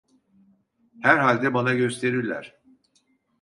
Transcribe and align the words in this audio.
Herhalde 1.01 1.53
bana 1.53 1.73
gösterirler! 1.73 2.55